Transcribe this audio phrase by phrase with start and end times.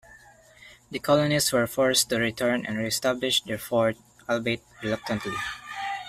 [0.89, 5.35] The colonists were forced to return and reestablish their fort, albeit reluctantly.